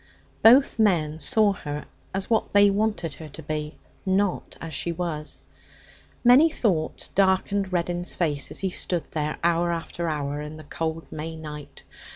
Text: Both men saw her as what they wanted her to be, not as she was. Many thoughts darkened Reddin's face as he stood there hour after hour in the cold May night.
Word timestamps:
Both 0.41 0.79
men 0.79 1.19
saw 1.19 1.53
her 1.53 1.85
as 2.11 2.27
what 2.27 2.53
they 2.53 2.71
wanted 2.71 3.13
her 3.13 3.29
to 3.29 3.43
be, 3.43 3.77
not 4.03 4.57
as 4.59 4.73
she 4.73 4.91
was. 4.91 5.43
Many 6.23 6.49
thoughts 6.49 7.09
darkened 7.09 7.71
Reddin's 7.71 8.15
face 8.15 8.49
as 8.49 8.57
he 8.57 8.71
stood 8.71 9.03
there 9.11 9.37
hour 9.43 9.69
after 9.71 10.07
hour 10.09 10.41
in 10.41 10.55
the 10.55 10.63
cold 10.63 11.05
May 11.11 11.35
night. 11.35 11.83